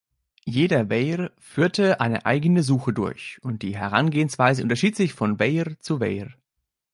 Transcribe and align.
Jeder 0.47 0.89
Weyr 0.89 1.31
führte 1.37 1.99
eine 1.99 2.25
eigene 2.25 2.63
Suche 2.63 2.91
durch, 2.91 3.37
und 3.43 3.61
die 3.61 3.77
Herangehensweise 3.77 4.63
unterschied 4.63 4.95
sich 4.95 5.13
von 5.13 5.37
Weyr 5.39 5.79
zu 5.79 5.99
Weyr. 5.99 6.31